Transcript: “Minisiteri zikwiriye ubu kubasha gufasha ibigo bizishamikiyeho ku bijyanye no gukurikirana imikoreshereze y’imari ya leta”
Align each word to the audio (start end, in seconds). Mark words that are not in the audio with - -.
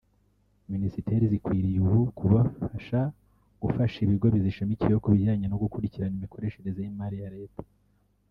“Minisiteri 0.71 1.23
zikwiriye 1.31 1.77
ubu 1.85 2.01
kubasha 2.17 2.99
gufasha 3.61 3.97
ibigo 4.05 4.27
bizishamikiyeho 4.35 4.99
ku 5.03 5.09
bijyanye 5.13 5.45
no 5.49 5.59
gukurikirana 5.63 6.15
imikoreshereze 6.17 6.79
y’imari 6.83 7.17
ya 7.23 7.31
leta” 7.37 7.61